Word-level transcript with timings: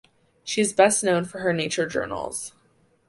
She 0.43 0.61
is 0.61 0.73
best 0.73 1.03
known 1.03 1.25
for 1.25 1.41
her 1.41 1.53
nature 1.53 1.85
journals. 1.85 2.53